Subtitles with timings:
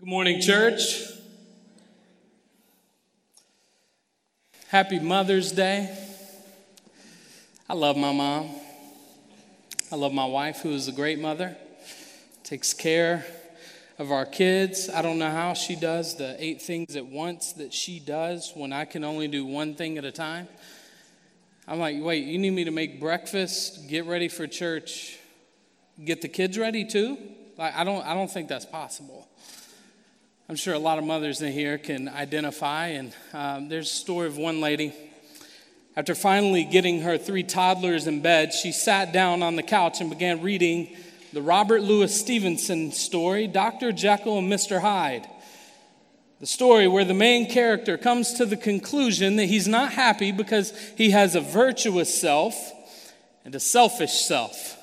[0.00, 1.02] Good morning, church.
[4.68, 5.94] Happy Mother's Day.
[7.68, 8.48] I love my mom.
[9.92, 11.54] I love my wife, who is a great mother,
[12.44, 13.26] takes care
[13.98, 14.88] of our kids.
[14.88, 18.72] I don't know how she does the eight things at once that she does when
[18.72, 20.48] I can only do one thing at a time.
[21.68, 25.18] I'm like, wait, you need me to make breakfast, get ready for church,
[26.02, 27.18] get the kids ready too?
[27.58, 29.28] Like, I don't, I don't think that's possible.
[30.50, 32.88] I'm sure a lot of mothers in here can identify.
[32.88, 34.92] And um, there's a story of one lady.
[35.94, 40.10] After finally getting her three toddlers in bed, she sat down on the couch and
[40.10, 40.96] began reading
[41.32, 43.92] the Robert Louis Stevenson story, Dr.
[43.92, 44.80] Jekyll and Mr.
[44.80, 45.24] Hyde.
[46.40, 50.76] The story where the main character comes to the conclusion that he's not happy because
[50.96, 52.56] he has a virtuous self
[53.44, 54.79] and a selfish self.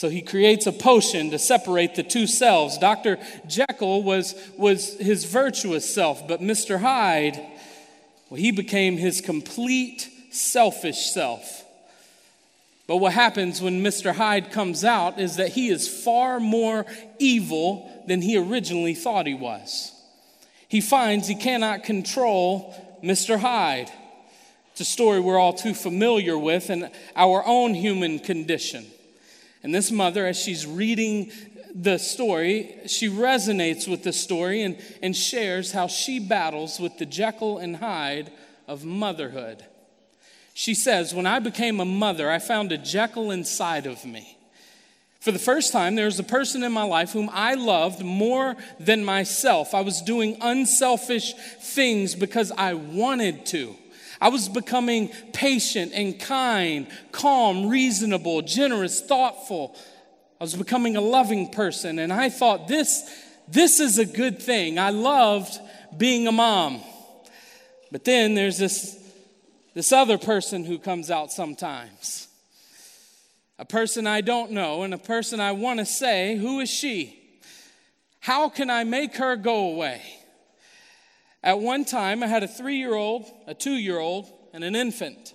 [0.00, 2.78] So he creates a potion to separate the two selves.
[2.78, 3.18] Dr.
[3.46, 6.80] Jekyll was, was his virtuous self, but Mr.
[6.80, 7.36] Hyde,
[8.30, 11.66] well, he became his complete selfish self.
[12.86, 14.14] But what happens when Mr.
[14.14, 16.86] Hyde comes out is that he is far more
[17.18, 19.92] evil than he originally thought he was.
[20.66, 22.74] He finds he cannot control
[23.04, 23.38] Mr.
[23.38, 23.90] Hyde.
[24.72, 28.86] It's a story we're all too familiar with in our own human condition.
[29.62, 31.30] And this mother, as she's reading
[31.74, 37.06] the story, she resonates with the story and, and shares how she battles with the
[37.06, 38.32] Jekyll and Hyde
[38.66, 39.64] of motherhood.
[40.54, 44.36] She says, When I became a mother, I found a Jekyll inside of me.
[45.20, 48.56] For the first time, there was a person in my life whom I loved more
[48.78, 49.74] than myself.
[49.74, 53.76] I was doing unselfish things because I wanted to.
[54.20, 59.74] I was becoming patient and kind, calm, reasonable, generous, thoughtful.
[60.40, 63.08] I was becoming a loving person, and I thought this,
[63.48, 64.78] this is a good thing.
[64.78, 65.58] I loved
[65.96, 66.80] being a mom.
[67.90, 68.98] But then there's this,
[69.74, 72.28] this other person who comes out sometimes.
[73.58, 77.18] A person I don't know, and a person I want to say, Who is she?
[78.20, 80.02] How can I make her go away?
[81.42, 84.74] At one time, I had a three year old, a two year old, and an
[84.74, 85.34] infant.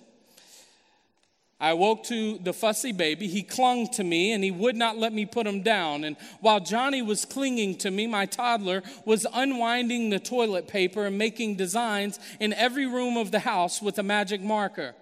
[1.58, 3.28] I woke to the fussy baby.
[3.28, 6.04] He clung to me and he would not let me put him down.
[6.04, 11.16] And while Johnny was clinging to me, my toddler was unwinding the toilet paper and
[11.16, 14.94] making designs in every room of the house with a magic marker.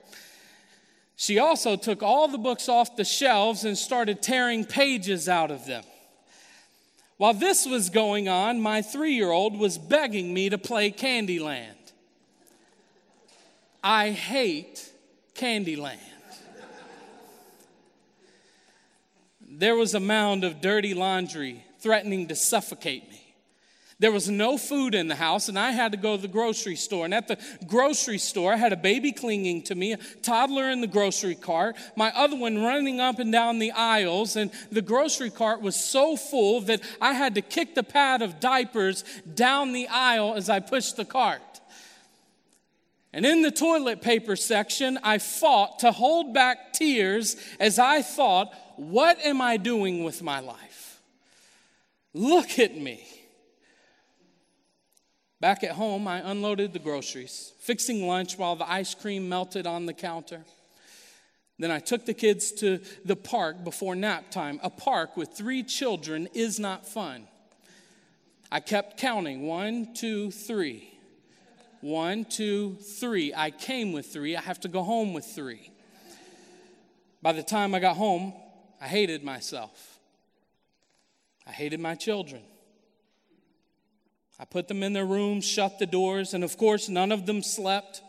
[1.16, 5.66] She also took all the books off the shelves and started tearing pages out of
[5.66, 5.82] them.
[7.24, 11.90] While this was going on, my three year old was begging me to play Candyland.
[13.82, 14.92] I hate
[15.34, 15.96] Candyland.
[19.40, 23.23] There was a mound of dirty laundry threatening to suffocate me.
[24.00, 26.74] There was no food in the house, and I had to go to the grocery
[26.74, 27.04] store.
[27.04, 30.80] And at the grocery store, I had a baby clinging to me, a toddler in
[30.80, 34.34] the grocery cart, my other one running up and down the aisles.
[34.34, 38.40] And the grocery cart was so full that I had to kick the pad of
[38.40, 39.04] diapers
[39.34, 41.40] down the aisle as I pushed the cart.
[43.12, 48.52] And in the toilet paper section, I fought to hold back tears as I thought,
[48.74, 51.00] what am I doing with my life?
[52.12, 53.06] Look at me.
[55.44, 59.84] Back at home, I unloaded the groceries, fixing lunch while the ice cream melted on
[59.84, 60.40] the counter.
[61.58, 64.58] Then I took the kids to the park before nap time.
[64.62, 67.26] A park with three children is not fun.
[68.50, 70.88] I kept counting one, two, three.
[71.82, 73.34] One, two, three.
[73.36, 74.36] I came with three.
[74.36, 75.70] I have to go home with three.
[77.20, 78.32] By the time I got home,
[78.80, 79.98] I hated myself.
[81.46, 82.40] I hated my children.
[84.38, 87.42] I put them in their rooms, shut the doors, and of course, none of them
[87.42, 88.02] slept.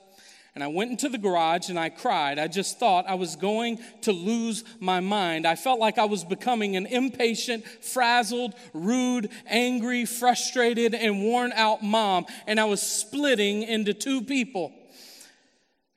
[0.55, 2.39] And I went into the garage and I cried.
[2.39, 5.45] I just thought I was going to lose my mind.
[5.45, 11.83] I felt like I was becoming an impatient, frazzled, rude, angry, frustrated, and worn out
[11.83, 12.25] mom.
[12.47, 14.71] And I was splitting into two people.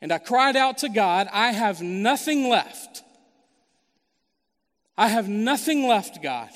[0.00, 3.04] And I cried out to God, I have nothing left.
[4.96, 6.50] I have nothing left, God.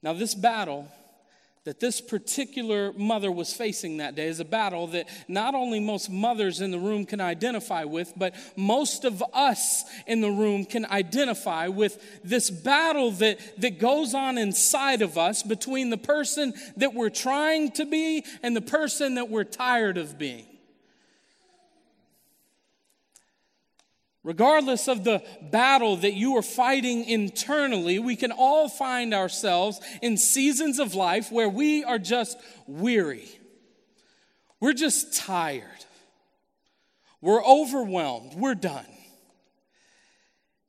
[0.00, 0.88] Now, this battle
[1.64, 6.08] that this particular mother was facing that day is a battle that not only most
[6.08, 10.86] mothers in the room can identify with, but most of us in the room can
[10.86, 16.94] identify with this battle that, that goes on inside of us between the person that
[16.94, 20.49] we're trying to be and the person that we're tired of being.
[24.22, 30.18] Regardless of the battle that you are fighting internally, we can all find ourselves in
[30.18, 33.28] seasons of life where we are just weary.
[34.60, 35.64] We're just tired.
[37.22, 38.34] We're overwhelmed.
[38.34, 38.86] We're done.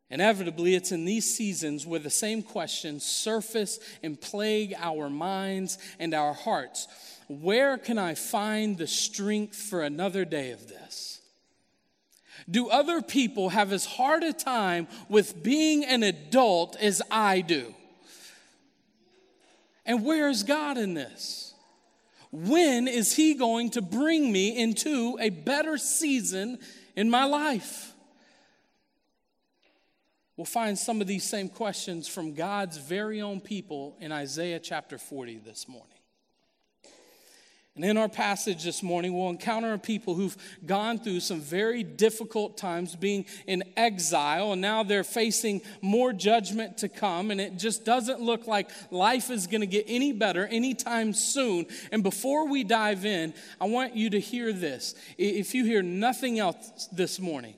[0.10, 6.14] Inevitably, it's in these seasons where the same questions surface and plague our minds and
[6.14, 6.88] our hearts.
[7.30, 11.21] Where can I find the strength for another day of this?
[12.52, 17.74] Do other people have as hard a time with being an adult as I do?
[19.86, 21.54] And where is God in this?
[22.32, 26.60] When is He going to bring me into a better season
[26.96, 27.94] in my life?
[30.38, 34.98] We'll find some of these same questions from God's very own people in Isaiah chapter
[34.98, 35.91] 40 this morning.
[37.76, 40.36] And in our passage this morning, we'll encounter people who've
[40.66, 46.80] gone through some very difficult times being in exile, and now they're facing more judgment
[46.80, 50.46] to come, and it just doesn't look like life is going to get any better
[50.48, 51.66] anytime soon.
[51.94, 54.94] And before we dive in, I want you to hear this.
[55.18, 57.56] If you hear nothing else this morning,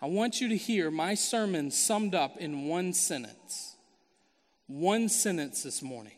[0.00, 3.74] I want you to hear my sermon summed up in one sentence.
[4.68, 6.12] One sentence this morning.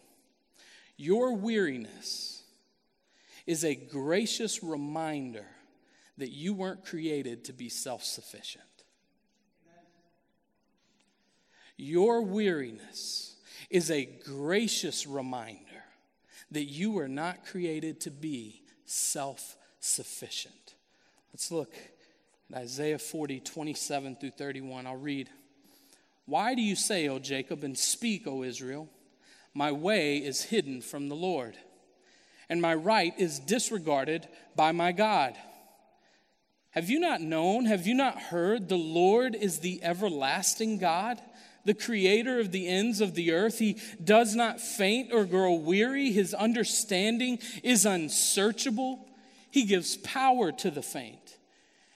[0.98, 2.37] Your weariness
[3.48, 5.46] is a gracious reminder
[6.18, 8.62] that you weren't created to be self sufficient.
[11.78, 13.36] Your weariness
[13.70, 15.62] is a gracious reminder
[16.50, 20.74] that you were not created to be self sufficient.
[21.32, 21.72] Let's look
[22.52, 25.30] at Isaiah 40, 27 through 31, I'll read.
[26.26, 28.90] Why do you say, O Jacob, and speak, O Israel?
[29.54, 31.56] My way is hidden from the Lord,
[32.48, 35.34] and my right is disregarded by my God.
[36.70, 37.64] Have you not known?
[37.66, 38.68] Have you not heard?
[38.68, 41.20] The Lord is the everlasting God,
[41.64, 43.58] the creator of the ends of the earth.
[43.58, 46.12] He does not faint or grow weary.
[46.12, 49.06] His understanding is unsearchable.
[49.50, 51.38] He gives power to the faint.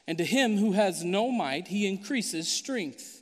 [0.07, 3.22] And to him who has no might, he increases strength.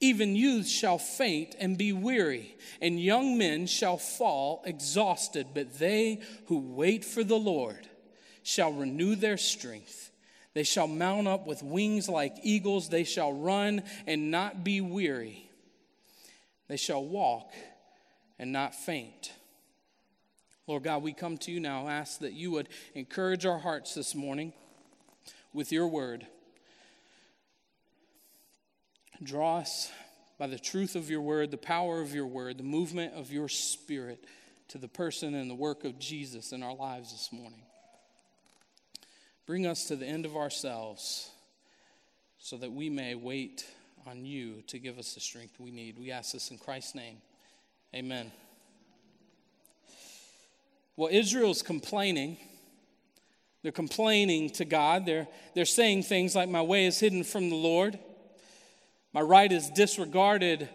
[0.00, 5.48] Even youths shall faint and be weary, and young men shall fall exhausted.
[5.54, 7.88] But they who wait for the Lord
[8.42, 10.10] shall renew their strength.
[10.54, 12.88] They shall mount up with wings like eagles.
[12.88, 15.50] They shall run and not be weary.
[16.68, 17.52] They shall walk
[18.38, 19.32] and not faint.
[20.66, 24.14] Lord God, we come to you now, ask that you would encourage our hearts this
[24.14, 24.52] morning
[25.52, 26.26] with your word.
[29.22, 29.90] Draw us
[30.38, 33.48] by the truth of your word, the power of your word, the movement of your
[33.48, 34.24] spirit
[34.68, 37.62] to the person and the work of Jesus in our lives this morning.
[39.46, 41.30] Bring us to the end of ourselves
[42.38, 43.66] so that we may wait
[44.06, 45.98] on you to give us the strength we need.
[45.98, 47.16] We ask this in Christ's name.
[47.94, 48.30] Amen.
[50.96, 52.36] Well, Israel's complaining
[53.62, 55.04] they're complaining to God.
[55.04, 57.98] They're, they're saying things like, My way is hidden from the Lord.
[59.12, 60.68] My right is disregarded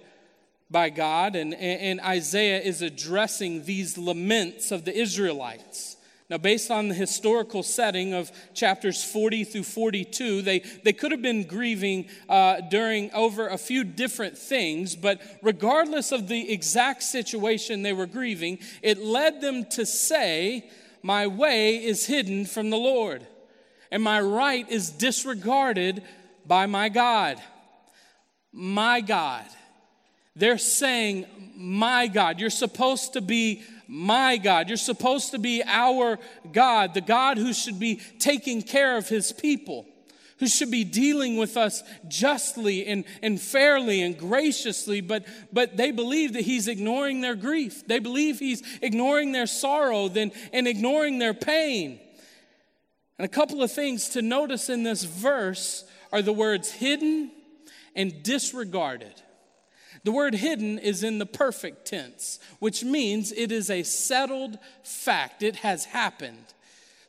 [0.74, 1.36] by God.
[1.36, 5.96] And, and Isaiah is addressing these laments of the Israelites.
[6.30, 11.22] Now, based on the historical setting of chapters 40 through 42, they, they could have
[11.22, 17.84] been grieving uh, during over a few different things, but regardless of the exact situation
[17.84, 20.70] they were grieving, it led them to say,
[21.04, 23.28] my way is hidden from the Lord,
[23.92, 26.02] and my right is disregarded
[26.48, 27.40] by my God.
[28.54, 29.46] My God.
[30.36, 31.26] They're saying,
[31.58, 32.40] My God.
[32.40, 34.70] You're supposed to be my God.
[34.70, 36.18] You're supposed to be our
[36.52, 39.86] God, the God who should be taking care of his people
[40.44, 45.92] who should be dealing with us justly and, and fairly and graciously, but, but they
[45.92, 47.88] believe that he's ignoring their grief.
[47.88, 51.98] They believe he's ignoring their sorrow then, and ignoring their pain.
[53.18, 57.32] And a couple of things to notice in this verse are the words hidden
[57.96, 59.22] and disregarded.
[60.04, 65.44] The word hidden is in the perfect tense, which means it is a settled fact.
[65.44, 66.54] It has happened.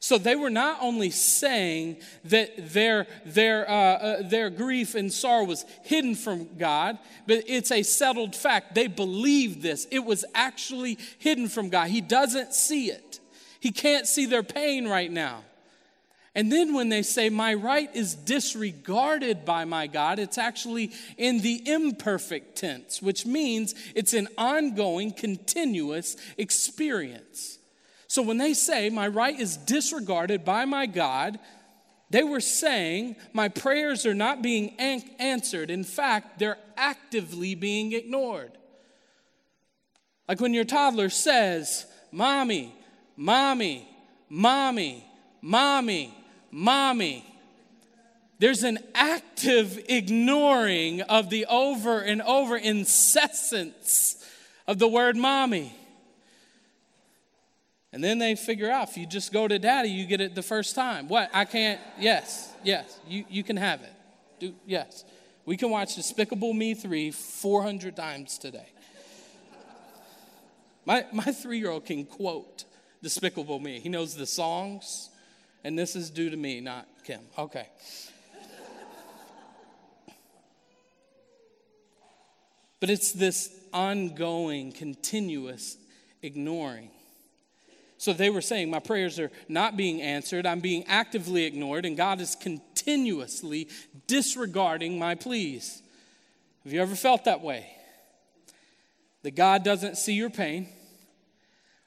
[0.05, 5.45] So they were not only saying that their, their, uh, uh, their grief and sorrow
[5.45, 8.75] was hidden from God, but it's a settled fact.
[8.75, 9.87] They believed this.
[9.91, 11.89] It was actually hidden from God.
[11.89, 13.19] He doesn't see it,
[13.61, 15.43] He can't see their pain right now.
[16.35, 21.41] And then when they say, My right is disregarded by my God, it's actually in
[21.41, 27.59] the imperfect tense, which means it's an ongoing, continuous experience.
[28.09, 31.39] So when they say, My right is disregarded by my God,
[32.11, 35.71] They were saying, My prayers are not being an- answered.
[35.71, 38.53] In fact, they're actively being ignored.
[40.29, 42.75] Like when your toddler says, Mommy,
[43.17, 43.89] Mommy,
[44.29, 45.05] Mommy,
[45.43, 46.15] Mommy,
[46.55, 47.25] Mommy.
[48.39, 54.25] There's an active ignoring of the over and over incessance
[54.69, 55.75] of the word mommy.
[57.93, 60.43] And then they figure out if you just go to daddy, you get it the
[60.43, 61.09] first time.
[61.09, 61.29] What?
[61.33, 61.81] I can't.
[61.99, 63.93] Yes, yes, you, you can have it.
[64.39, 65.05] Do, yes.
[65.47, 68.69] We can watch Despicable Me 3 400 times today.
[70.87, 72.65] My, my three year old can quote
[73.03, 73.81] Despicable Me.
[73.81, 75.11] He knows the songs,
[75.65, 77.21] and this is due to me, not Kim.
[77.39, 77.67] Okay.
[82.81, 85.79] but it's this ongoing, continuous
[86.23, 86.91] ignoring.
[87.97, 90.45] So they were saying, My prayers are not being answered.
[90.45, 93.69] I'm being actively ignored, and God is continuously
[94.07, 95.83] disregarding my pleas.
[96.65, 97.67] Have you ever felt that way?
[99.23, 100.69] That God doesn't see your pain?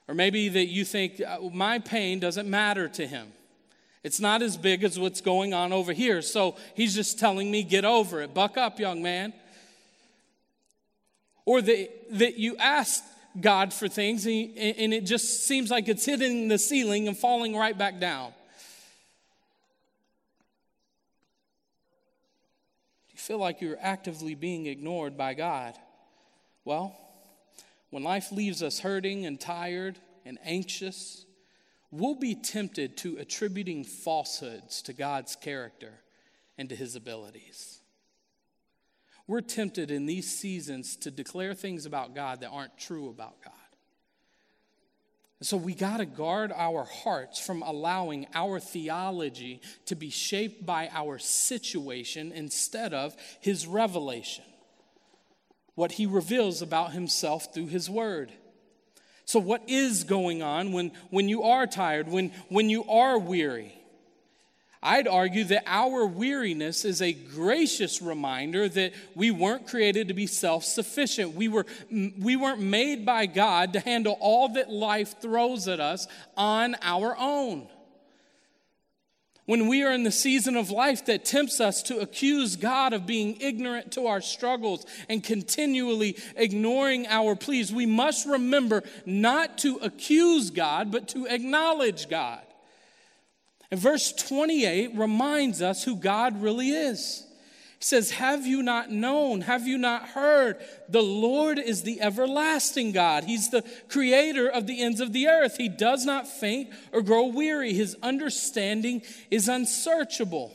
[0.07, 3.33] Or maybe that you think, uh, My pain doesn't matter to him.
[4.07, 6.21] It's not as big as what's going on over here.
[6.21, 8.33] So he's just telling me, Get over it.
[8.33, 9.33] Buck up, young man.
[11.43, 13.03] Or that, that you ask
[13.37, 17.53] God for things, and, and it just seems like it's hitting the ceiling and falling
[17.53, 18.29] right back down.
[23.09, 25.73] Do you feel like you're actively being ignored by God?
[26.63, 26.95] Well,
[27.89, 31.25] when life leaves us hurting and tired and anxious,
[31.91, 36.01] we'll be tempted to attributing falsehoods to God's character
[36.57, 37.79] and to his abilities.
[39.27, 43.53] We're tempted in these seasons to declare things about God that aren't true about God.
[45.41, 50.89] So we got to guard our hearts from allowing our theology to be shaped by
[50.91, 54.45] our situation instead of his revelation,
[55.75, 58.31] what he reveals about himself through his word.
[59.27, 63.73] So, what is going on when, when you are tired, when, when you are weary?
[64.81, 70.27] I'd argue that our weariness is a gracious reminder that we weren't created to be
[70.27, 71.35] self sufficient.
[71.35, 76.07] We, were, we weren't made by God to handle all that life throws at us
[76.37, 77.67] on our own.
[79.47, 83.05] When we are in the season of life that tempts us to accuse God of
[83.05, 89.77] being ignorant to our struggles and continually ignoring our pleas, we must remember not to
[89.77, 92.41] accuse God, but to acknowledge God.
[93.71, 97.25] And verse 28 reminds us who God really is.
[97.79, 99.41] Says, Have you not known?
[99.41, 100.57] Have you not heard?
[100.89, 103.23] The Lord is the everlasting God.
[103.23, 105.57] He's the creator of the ends of the earth.
[105.57, 107.73] He does not faint or grow weary.
[107.73, 110.51] His understanding is unsearchable.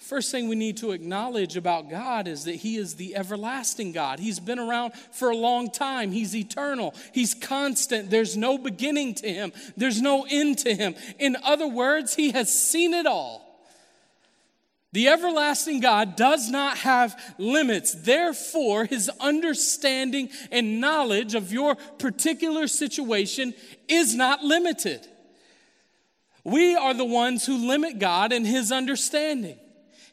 [0.00, 4.20] First thing we need to acknowledge about God is that He is the everlasting God.
[4.20, 6.12] He's been around for a long time.
[6.12, 6.94] He's eternal.
[7.12, 8.08] He's constant.
[8.08, 10.94] There's no beginning to Him, there's no end to Him.
[11.18, 13.45] In other words, He has seen it all.
[14.96, 17.92] The everlasting God does not have limits.
[17.92, 23.52] Therefore, his understanding and knowledge of your particular situation
[23.88, 25.06] is not limited.
[26.44, 29.58] We are the ones who limit God and his understanding.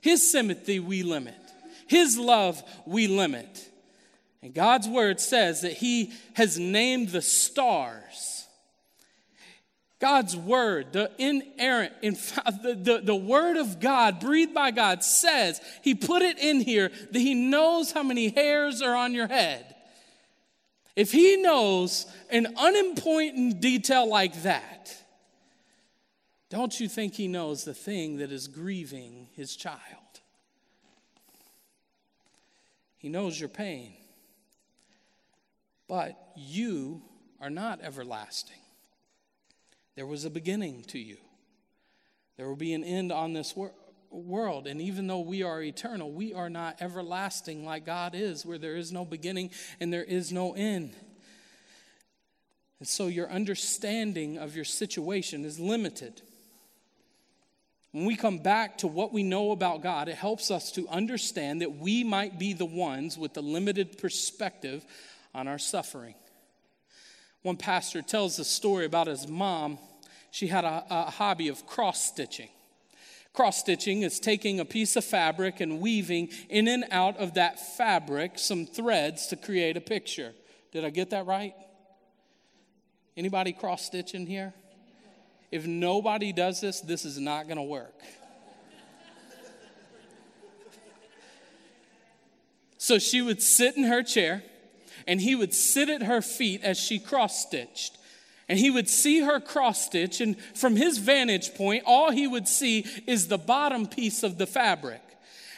[0.02, 1.40] His sympathy we limit,
[1.88, 3.70] His love we limit.
[4.42, 8.43] And God's word says that He has named the stars.
[10.04, 15.96] God's word, the inerrant, the, the, the word of God, breathed by God, says, He
[15.96, 19.74] put it in here that He knows how many hairs are on your head.
[20.98, 24.94] If He knows an unimportant detail like that,
[26.50, 29.80] don't you think he knows the thing that is grieving his child?
[32.98, 33.94] He knows your pain.
[35.88, 37.04] But you
[37.40, 38.63] are not everlasting.
[39.96, 41.18] There was a beginning to you.
[42.38, 43.74] There will be an end on this wor-
[44.10, 44.68] world.
[44.68, 48.76] And even though we are eternal, we are not everlasting like God is, where there
[48.76, 50.96] is no beginning and there is no end.
[52.80, 56.22] And so your understanding of your situation is limited.
[57.92, 61.62] When we come back to what we know about God, it helps us to understand
[61.62, 64.84] that we might be the ones with the limited perspective
[65.34, 66.16] on our suffering.
[67.44, 69.78] One pastor tells a story about his mom.
[70.32, 72.50] She had a, a hobby of cross stitching.
[73.34, 77.60] Cross stitching is taking a piece of fabric and weaving in and out of that
[77.78, 80.34] fabric some threads to create a picture.
[80.72, 81.54] Did I get that right?
[83.16, 84.54] Anybody cross stitching here?
[85.54, 87.94] if nobody does this, this is not going to work.
[92.80, 94.42] so she would sit in her chair,
[95.08, 97.98] and he would sit at her feet as she cross stitched.
[98.50, 102.48] And he would see her cross stitch, and from his vantage point, all he would
[102.48, 105.02] see is the bottom piece of the fabric.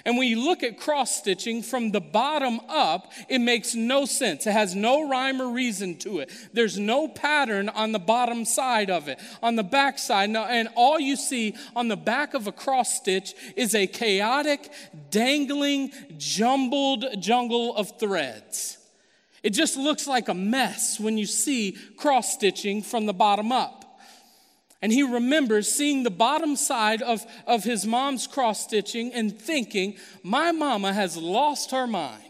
[0.06, 4.46] And when you look at cross stitching from the bottom up, it makes no sense.
[4.46, 6.30] It has no rhyme or reason to it.
[6.54, 9.20] There's no pattern on the bottom side of it.
[9.42, 13.34] On the back side, and all you see on the back of a cross stitch
[13.56, 14.72] is a chaotic,
[15.10, 18.78] dangling, jumbled jungle of threads.
[19.46, 24.00] It just looks like a mess when you see cross stitching from the bottom up.
[24.82, 29.98] And he remembers seeing the bottom side of, of his mom's cross stitching and thinking,
[30.24, 32.24] My mama has lost her mind.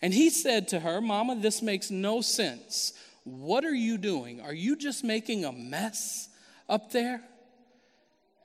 [0.00, 2.92] And he said to her, Mama, this makes no sense.
[3.24, 4.40] What are you doing?
[4.40, 6.28] Are you just making a mess
[6.68, 7.22] up there?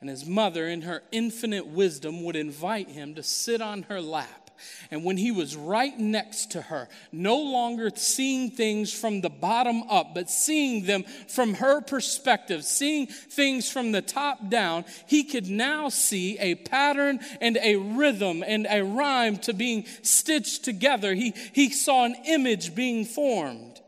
[0.02, 4.47] And his mother, in her infinite wisdom, would invite him to sit on her lap
[4.92, 9.84] and when he was right next to her, no longer seeing things from the bottom
[9.90, 15.50] up, but seeing them from her perspective, seeing things from the top down, he could
[15.50, 21.14] now see a pattern and a rhythm and a rhyme to being stitched together.
[21.14, 23.82] He, he saw an image being formed.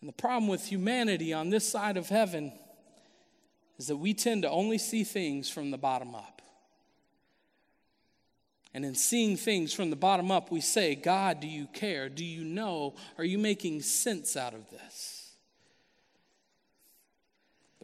[0.00, 2.52] And the problem with humanity on this side of heaven
[3.78, 6.33] is that we tend to only see things from the bottom up.
[8.74, 12.08] And in seeing things from the bottom up, we say, God, do you care?
[12.08, 12.96] Do you know?
[13.16, 15.14] Are you making sense out of this?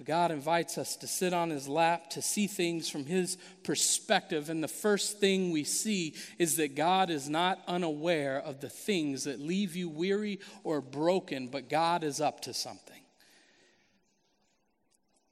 [0.01, 4.49] But God invites us to sit on his lap, to see things from his perspective.
[4.49, 9.25] And the first thing we see is that God is not unaware of the things
[9.25, 13.00] that leave you weary or broken, but God is up to something.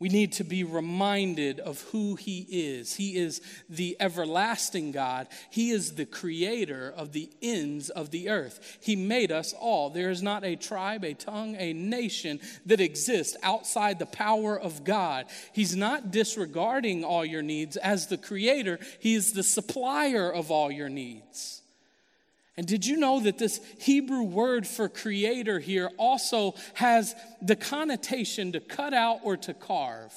[0.00, 2.94] We need to be reminded of who He is.
[2.94, 5.26] He is the everlasting God.
[5.50, 8.78] He is the creator of the ends of the earth.
[8.80, 9.90] He made us all.
[9.90, 14.84] There is not a tribe, a tongue, a nation that exists outside the power of
[14.84, 15.26] God.
[15.52, 17.76] He's not disregarding all your needs.
[17.76, 21.62] As the creator, He is the supplier of all your needs.
[22.58, 28.50] And did you know that this Hebrew word for creator here also has the connotation
[28.50, 30.12] to cut out or to carve?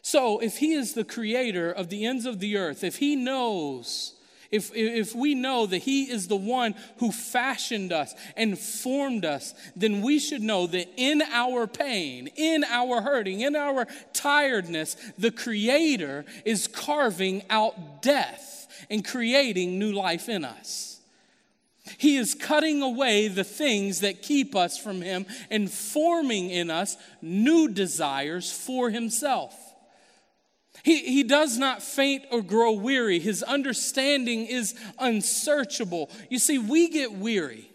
[0.00, 4.14] So, if he is the creator of the ends of the earth, if he knows,
[4.50, 9.52] if, if we know that he is the one who fashioned us and formed us,
[9.76, 15.30] then we should know that in our pain, in our hurting, in our tiredness, the
[15.30, 20.91] creator is carving out death and creating new life in us.
[21.98, 26.96] He is cutting away the things that keep us from Him and forming in us
[27.20, 29.54] new desires for Himself.
[30.82, 33.20] He, he does not faint or grow weary.
[33.20, 36.10] His understanding is unsearchable.
[36.28, 37.70] You see, we get weary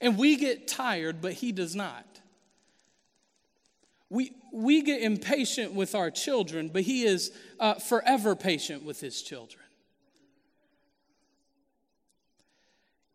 [0.00, 2.06] and we get tired, but He does not.
[4.10, 9.22] We, we get impatient with our children, but He is uh, forever patient with His
[9.22, 9.61] children.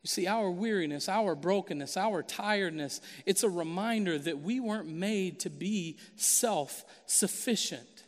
[0.08, 5.42] You see, our weariness, our brokenness, our tiredness, it's a reminder that we weren't made
[5.42, 8.06] to be self sufficient.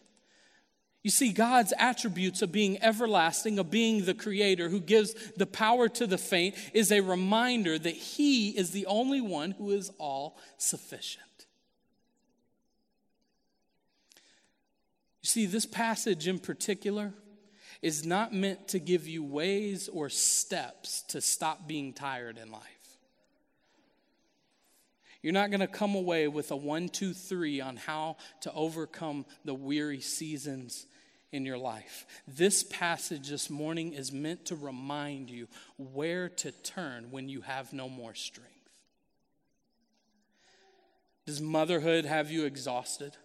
[1.03, 5.89] You see, God's attributes of being everlasting, of being the creator who gives the power
[5.89, 10.37] to the faint, is a reminder that He is the only one who is all
[10.57, 11.25] sufficient.
[15.21, 17.11] You see, this passage in particular
[17.81, 22.63] is not meant to give you ways or steps to stop being tired in life.
[25.21, 29.25] You're not going to come away with a one, two, three on how to overcome
[29.43, 30.85] the weary seasons
[31.31, 32.05] in your life.
[32.27, 37.73] This passage this morning is meant to remind you where to turn when you have
[37.73, 38.49] no more strength.
[41.25, 43.15] Does motherhood have you exhausted?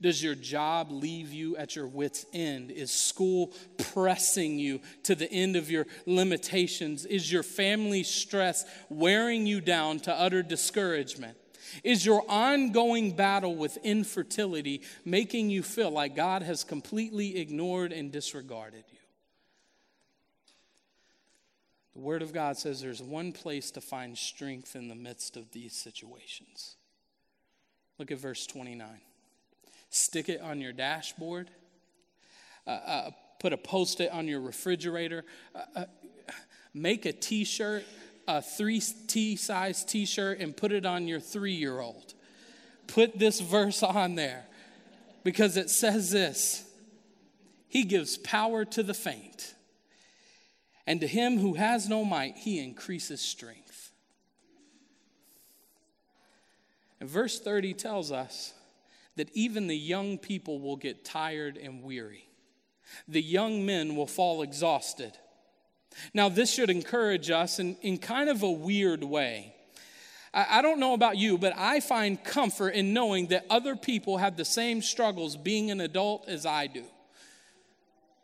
[0.00, 2.70] Does your job leave you at your wits' end?
[2.70, 3.52] Is school
[3.92, 7.04] pressing you to the end of your limitations?
[7.04, 11.36] Is your family stress wearing you down to utter discouragement?
[11.84, 18.10] Is your ongoing battle with infertility making you feel like God has completely ignored and
[18.10, 18.98] disregarded you?
[21.94, 25.50] The Word of God says there's one place to find strength in the midst of
[25.50, 26.76] these situations.
[27.98, 29.00] Look at verse 29
[29.90, 31.50] stick it on your dashboard,
[32.66, 35.24] uh, uh, put a post it on your refrigerator,
[35.54, 35.84] uh, uh
[36.74, 37.84] make a t shirt,
[38.26, 42.14] a 3T size t shirt, and put it on your three year old.
[42.86, 44.46] put this verse on there
[45.24, 46.64] because it says this
[47.68, 49.54] He gives power to the faint,
[50.86, 53.92] and to him who has no might, he increases strength.
[57.00, 58.52] And verse 30 tells us
[59.18, 62.28] that even the young people will get tired and weary.
[63.06, 65.12] The young men will fall exhausted.
[66.14, 69.54] Now, this should encourage us in, in kind of a weird way.
[70.32, 74.18] I, I don't know about you, but I find comfort in knowing that other people
[74.18, 76.84] have the same struggles being an adult as I do.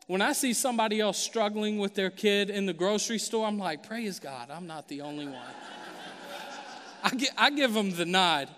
[0.07, 3.87] When I see somebody else struggling with their kid in the grocery store, I'm like,
[3.88, 5.35] praise God, I'm not the only one.
[7.02, 8.48] I, I give them the nod.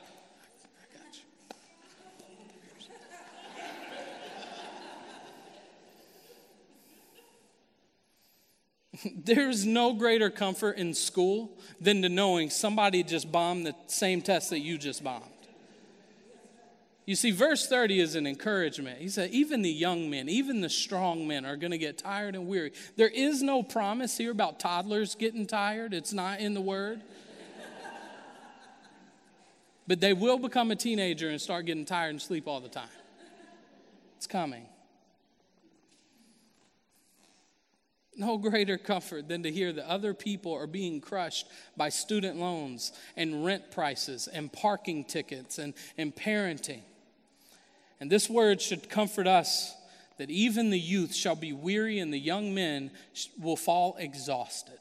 [9.16, 14.50] There's no greater comfort in school than to knowing somebody just bombed the same test
[14.50, 15.24] that you just bombed.
[17.06, 18.98] You see, verse 30 is an encouragement.
[18.98, 22.34] He said, even the young men, even the strong men are going to get tired
[22.34, 22.72] and weary.
[22.96, 27.02] There is no promise here about toddlers getting tired, it's not in the word.
[29.86, 32.88] but they will become a teenager and start getting tired and sleep all the time.
[34.16, 34.66] It's coming.
[38.18, 42.92] No greater comfort than to hear that other people are being crushed by student loans
[43.16, 46.82] and rent prices and parking tickets and, and parenting.
[48.00, 49.74] And this word should comfort us
[50.18, 52.90] that even the youth shall be weary and the young men
[53.40, 54.78] will fall exhausted.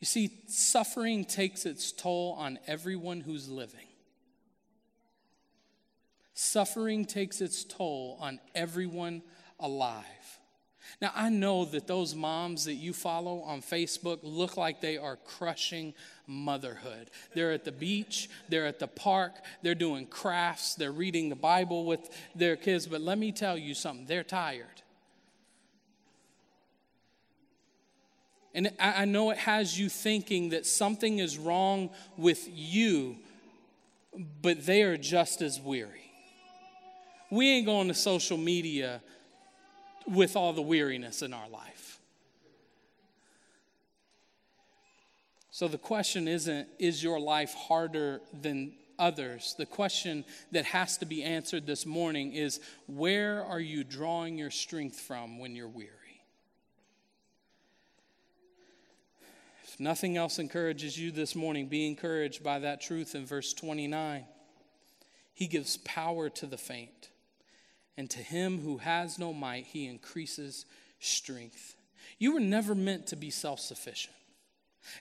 [0.00, 3.86] You see, suffering takes its toll on everyone who's living.
[6.32, 9.22] Suffering takes its toll on everyone
[9.58, 10.04] alive.
[11.00, 15.16] Now, I know that those moms that you follow on Facebook look like they are
[15.16, 15.94] crushing
[16.26, 17.10] motherhood.
[17.34, 19.32] They're at the beach, they're at the park,
[19.62, 23.72] they're doing crafts, they're reading the Bible with their kids, but let me tell you
[23.74, 24.66] something they're tired.
[28.52, 33.16] And I know it has you thinking that something is wrong with you,
[34.42, 36.10] but they are just as weary.
[37.30, 39.02] We ain't going to social media
[40.06, 41.98] with all the weariness in our life.
[45.50, 49.54] So the question isn't, is your life harder than others?
[49.58, 54.50] The question that has to be answered this morning is, where are you drawing your
[54.50, 55.90] strength from when you're weary?
[59.64, 64.24] If nothing else encourages you this morning, be encouraged by that truth in verse 29.
[65.34, 67.09] He gives power to the faint
[68.00, 70.64] and to him who has no might, he increases
[71.00, 71.76] strength.
[72.18, 74.14] You were never meant to be self sufficient.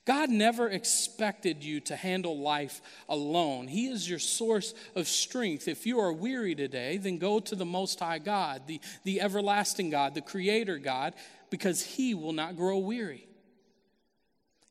[0.06, 3.70] God never expected you to handle life alone.
[3.70, 5.70] He is your source of strength.
[5.70, 9.90] If you are weary today, then go to the Most High God, the, the everlasting
[9.90, 11.14] God, the Creator God,
[11.50, 13.26] because He will not grow weary.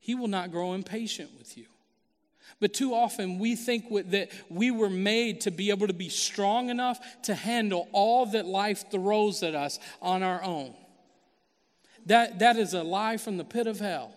[0.01, 1.65] He will not grow impatient with you.
[2.61, 6.71] But too often we think that we were made to be able to be strong
[6.71, 10.75] enough to handle all that life throws at us on our own.
[12.07, 14.15] That, that is a lie from the pit of hell.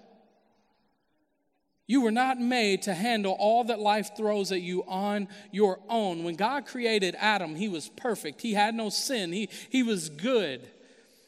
[1.87, 6.23] You were not made to handle all that life throws at you on your own.
[6.23, 8.41] When God created Adam, he was perfect.
[8.41, 9.33] He had no sin.
[9.33, 10.65] He, he was good.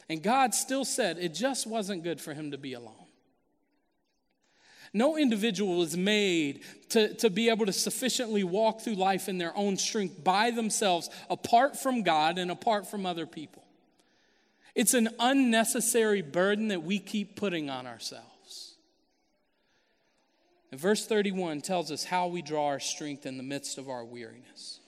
[0.08, 3.03] And God still said it just wasn't good for him to be alone.
[4.96, 9.54] No individual is made to, to be able to sufficiently walk through life in their
[9.56, 13.64] own strength by themselves, apart from God and apart from other people.
[14.76, 18.74] It's an unnecessary burden that we keep putting on ourselves.
[20.70, 24.04] And verse 31 tells us how we draw our strength in the midst of our
[24.04, 24.78] weariness.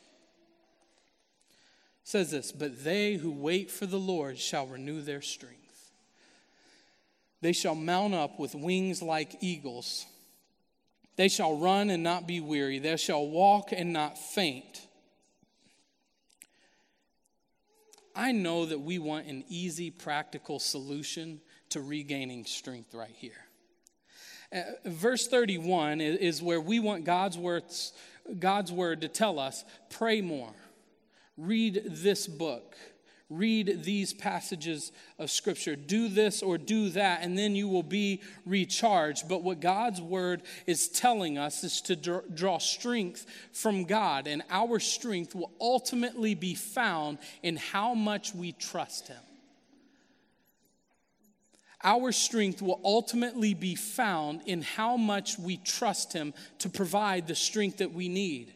[2.03, 5.66] It says this, but they who wait for the Lord shall renew their strength.
[7.41, 10.07] They shall mount up with wings like eagles.
[11.17, 12.79] They shall run and not be weary.
[12.79, 14.87] They shall walk and not faint.
[18.15, 23.33] I know that we want an easy, practical solution to regaining strength right here.
[24.53, 27.93] Uh, verse 31 is, is where we want God's words,
[28.39, 30.55] God's word to tell us pray more,
[31.37, 32.77] read this book
[33.29, 35.75] read these passages of Scripture.
[35.75, 39.29] Do this or do that, and then you will be recharged.
[39.29, 44.79] But what God's Word is telling us is to draw strength from God, and our
[44.79, 49.17] strength will ultimately be found in how much we trust Him.
[51.83, 57.35] Our strength will ultimately be found in how much we trust Him to provide the
[57.35, 58.53] strength that we need.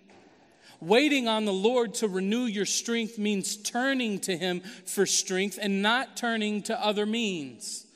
[0.81, 5.83] Waiting on the Lord to renew your strength means turning to Him for strength and
[5.83, 7.87] not turning to other means.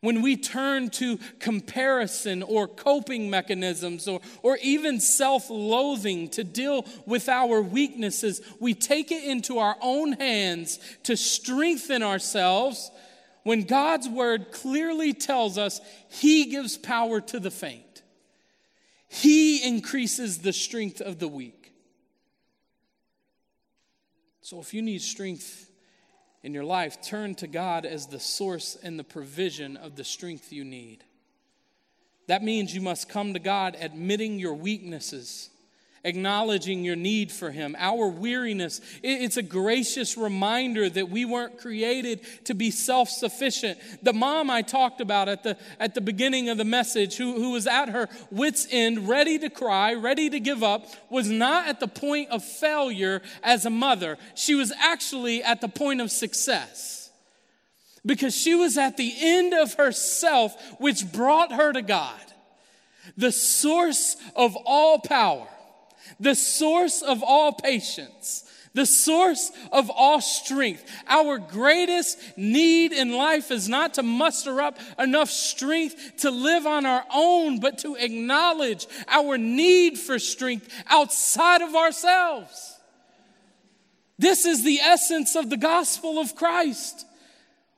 [0.00, 6.84] When we turn to comparison or coping mechanisms or, or even self loathing to deal
[7.06, 12.90] with our weaknesses, we take it into our own hands to strengthen ourselves
[13.44, 18.02] when God's word clearly tells us He gives power to the faint,
[19.08, 21.63] He increases the strength of the weak.
[24.44, 25.70] So if you need strength,
[26.44, 30.52] in your life, turn to God as the source and the provision of the strength
[30.52, 31.02] you need.
[32.26, 35.48] That means you must come to God admitting your weaknesses
[36.04, 37.74] acknowledging your need for Him.
[37.78, 43.78] Our weariness, it's a gracious reminder that we weren't created to be self sufficient.
[44.02, 47.52] The mom I talked about at the, at the beginning of the message, who, who
[47.52, 51.80] was at her wits' end, ready to cry, ready to give up, was not at
[51.80, 54.18] the point of failure as a mother.
[54.34, 57.10] She was actually at the point of success
[58.06, 62.20] because she was at the end of herself, which brought her to God,
[63.16, 65.48] the source of all power
[66.20, 70.84] the source of all patience, the source of all strength.
[71.06, 76.84] Our greatest need in life is not to muster up enough strength to live on
[76.84, 82.78] our own, but to acknowledge our need for strength outside of ourselves.
[84.18, 87.06] This is the essence of the gospel of Christ.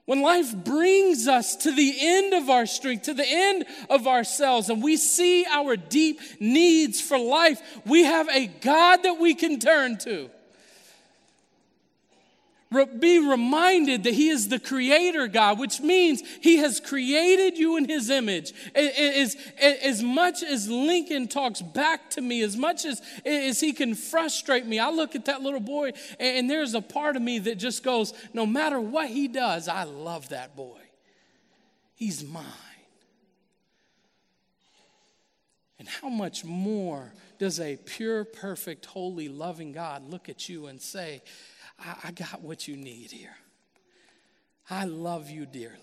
[0.07, 4.71] When life brings us to the end of our strength, to the end of ourselves,
[4.71, 9.59] and we see our deep needs for life, we have a God that we can
[9.59, 10.31] turn to
[12.85, 17.89] be reminded that He is the creator God, which means He has created you in
[17.89, 18.53] His image.
[18.75, 23.95] As, as much as Lincoln talks back to me, as much as, as he can
[23.95, 27.57] frustrate me, I look at that little boy and there's a part of me that
[27.57, 30.81] just goes, no matter what he does, I love that boy.
[31.95, 32.45] He's mine.
[35.79, 40.81] And how much more does a pure, perfect, holy, loving God look at you and
[40.81, 41.23] say,
[41.79, 43.37] I, I got what you need here.
[44.69, 45.81] I love you dearly.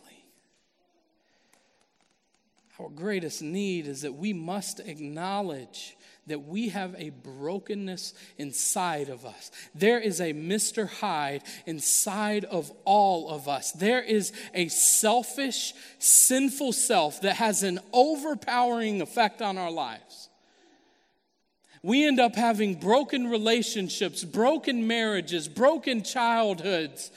[2.80, 9.26] Our greatest need is that we must acknowledge that we have a brokenness inside of
[9.26, 9.52] us.
[9.76, 10.90] There is a Mr.
[10.90, 13.74] Hyde inside of all of us.
[13.74, 20.30] There is a selfish, sinful self that has an overpowering effect on our lives
[21.84, 27.12] we end up having broken relationships, broken marriages, broken childhoods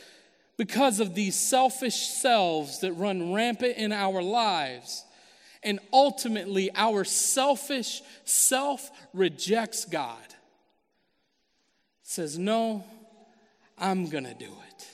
[0.56, 5.04] because of these selfish selves that run rampant in our lives.
[5.62, 10.18] And ultimately, our selfish self rejects God.
[12.02, 12.84] says, No,
[13.78, 14.86] I'm going to do it.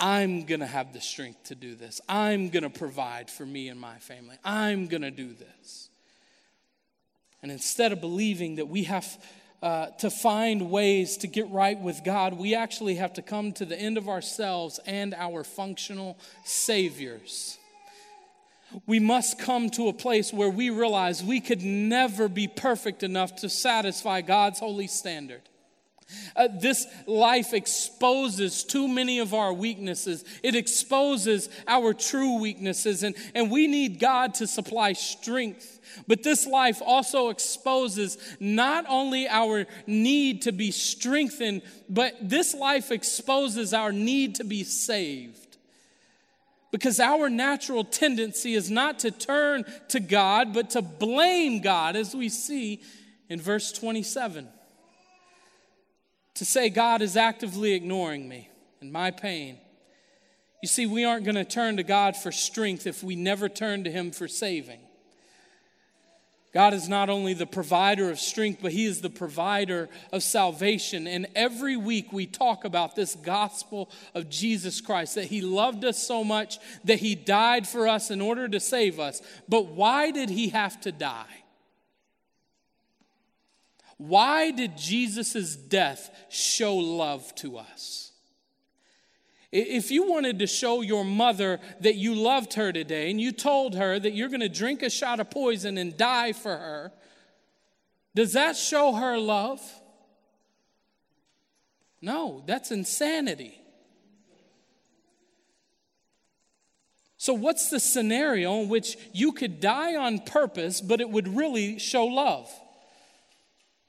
[0.00, 2.00] I'm going to have the strength to do this.
[2.08, 4.36] I'm going to provide for me and my family.
[4.44, 5.89] I'm going to do this.
[7.42, 9.06] And instead of believing that we have
[9.62, 13.64] uh, to find ways to get right with God, we actually have to come to
[13.64, 17.58] the end of ourselves and our functional saviors.
[18.86, 23.36] We must come to a place where we realize we could never be perfect enough
[23.36, 25.42] to satisfy God's holy standard.
[26.36, 30.24] Uh, this life exposes too many of our weaknesses.
[30.42, 35.80] It exposes our true weaknesses, and, and we need God to supply strength.
[36.06, 42.90] But this life also exposes not only our need to be strengthened, but this life
[42.90, 45.58] exposes our need to be saved.
[46.70, 52.14] Because our natural tendency is not to turn to God, but to blame God, as
[52.14, 52.80] we see
[53.28, 54.48] in verse 27
[56.34, 58.48] to say God is actively ignoring me
[58.80, 59.58] and my pain.
[60.62, 63.84] You see, we aren't going to turn to God for strength if we never turn
[63.84, 64.80] to Him for saving.
[66.52, 71.06] God is not only the provider of strength, but He is the provider of salvation.
[71.06, 76.04] And every week we talk about this gospel of Jesus Christ that He loved us
[76.04, 79.22] so much that He died for us in order to save us.
[79.48, 81.39] But why did He have to die?
[84.00, 88.12] Why did Jesus' death show love to us?
[89.52, 93.74] If you wanted to show your mother that you loved her today and you told
[93.74, 96.92] her that you're going to drink a shot of poison and die for her,
[98.14, 99.60] does that show her love?
[102.00, 103.60] No, that's insanity.
[107.18, 111.78] So, what's the scenario in which you could die on purpose, but it would really
[111.78, 112.50] show love?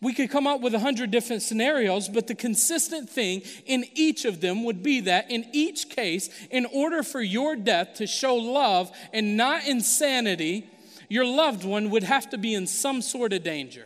[0.01, 4.25] We could come up with a hundred different scenarios, but the consistent thing in each
[4.25, 8.35] of them would be that in each case, in order for your death to show
[8.35, 10.67] love and not insanity,
[11.07, 13.85] your loved one would have to be in some sort of danger.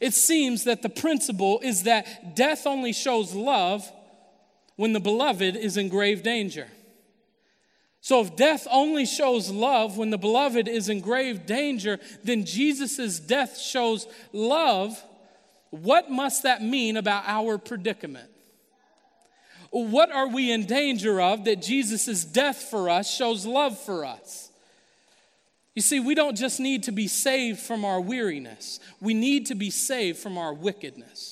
[0.00, 3.90] It seems that the principle is that death only shows love
[4.76, 6.68] when the beloved is in grave danger.
[8.04, 13.20] So, if death only shows love when the beloved is in grave danger, then Jesus'
[13.20, 15.00] death shows love.
[15.70, 18.28] What must that mean about our predicament?
[19.70, 24.50] What are we in danger of that Jesus' death for us shows love for us?
[25.76, 29.54] You see, we don't just need to be saved from our weariness, we need to
[29.54, 31.31] be saved from our wickedness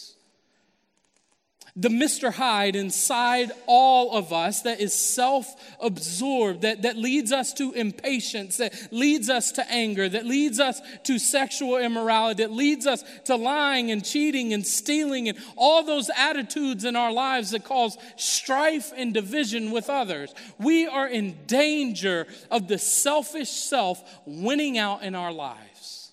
[1.81, 2.31] the Mr.
[2.31, 8.59] Hyde inside all of us that is self absorbed, that, that leads us to impatience,
[8.59, 13.35] that leads us to anger, that leads us to sexual immorality, that leads us to
[13.35, 18.93] lying and cheating and stealing and all those attitudes in our lives that cause strife
[18.95, 20.35] and division with others.
[20.59, 26.13] We are in danger of the selfish self winning out in our lives.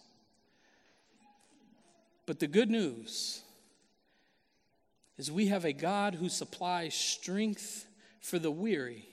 [2.25, 3.41] But the good news
[5.17, 7.85] is we have a God who supplies strength
[8.21, 9.07] for the weary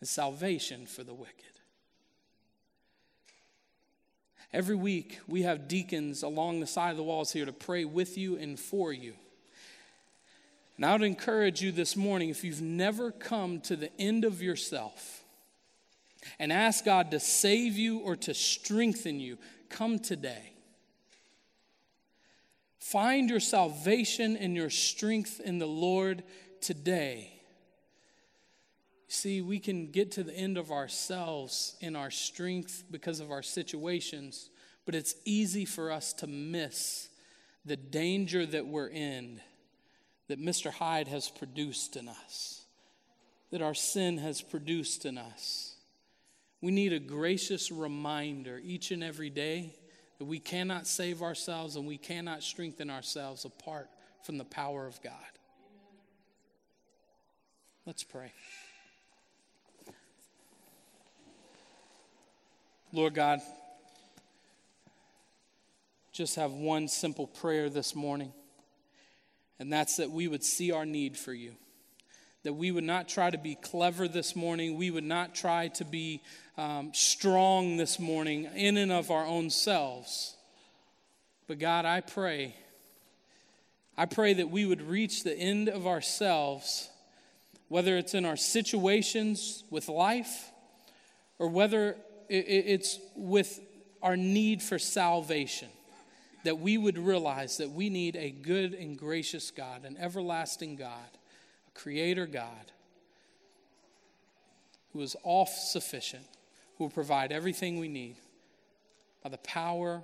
[0.00, 1.34] and salvation for the wicked.
[4.52, 8.16] Every week, we have deacons along the side of the walls here to pray with
[8.16, 9.14] you and for you.
[10.76, 14.40] And I would encourage you this morning if you've never come to the end of
[14.40, 15.24] yourself
[16.38, 20.52] and ask God to save you or to strengthen you, come today.
[22.78, 26.22] Find your salvation and your strength in the Lord
[26.60, 27.38] today.
[29.08, 33.42] See, we can get to the end of ourselves in our strength because of our
[33.42, 34.50] situations,
[34.84, 37.08] but it's easy for us to miss
[37.64, 39.40] the danger that we're in
[40.28, 40.70] that Mr.
[40.70, 42.66] Hyde has produced in us,
[43.50, 45.74] that our sin has produced in us.
[46.60, 49.74] We need a gracious reminder each and every day
[50.18, 53.88] that we cannot save ourselves and we cannot strengthen ourselves apart
[54.22, 55.12] from the power of God.
[57.86, 58.32] Let's pray.
[62.92, 63.40] Lord God,
[66.12, 68.32] just have one simple prayer this morning,
[69.58, 71.54] and that's that we would see our need for you
[72.44, 74.76] that we would not try to be clever this morning.
[74.76, 76.22] We would not try to be
[76.56, 80.36] um, strong this morning in and of our own selves.
[81.46, 82.54] But God, I pray,
[83.96, 86.88] I pray that we would reach the end of ourselves,
[87.68, 90.50] whether it's in our situations with life
[91.38, 91.96] or whether
[92.28, 93.58] it's with
[94.02, 95.68] our need for salvation
[96.44, 101.08] that we would realize that we need a good and gracious God, an everlasting God
[101.78, 102.72] Creator God,
[104.92, 106.24] who is all sufficient,
[106.76, 108.16] who will provide everything we need
[109.22, 110.02] by the power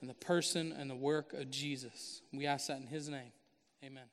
[0.00, 2.22] and the person and the work of Jesus.
[2.32, 3.30] We ask that in His name.
[3.84, 4.04] Amen.